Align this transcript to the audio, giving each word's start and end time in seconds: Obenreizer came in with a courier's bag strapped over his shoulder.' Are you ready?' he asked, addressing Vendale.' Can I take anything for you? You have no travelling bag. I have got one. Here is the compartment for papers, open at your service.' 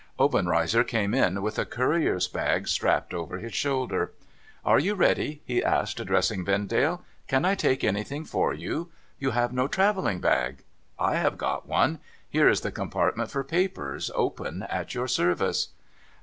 Obenreizer 0.19 0.83
came 0.83 1.13
in 1.13 1.43
with 1.43 1.59
a 1.59 1.63
courier's 1.65 2.27
bag 2.27 2.67
strapped 2.67 3.13
over 3.13 3.37
his 3.37 3.53
shoulder.' 3.53 4.13
Are 4.65 4.79
you 4.79 4.95
ready?' 4.95 5.41
he 5.45 5.63
asked, 5.63 5.99
addressing 5.99 6.43
Vendale.' 6.43 7.03
Can 7.27 7.45
I 7.45 7.53
take 7.53 7.83
anything 7.83 8.25
for 8.25 8.51
you? 8.51 8.89
You 9.19 9.29
have 9.29 9.53
no 9.53 9.67
travelling 9.67 10.19
bag. 10.19 10.63
I 10.97 11.17
have 11.17 11.37
got 11.37 11.67
one. 11.67 11.99
Here 12.27 12.49
is 12.49 12.61
the 12.61 12.71
compartment 12.71 13.29
for 13.29 13.43
papers, 13.43 14.09
open 14.15 14.63
at 14.63 14.95
your 14.95 15.07
service.' 15.07 15.67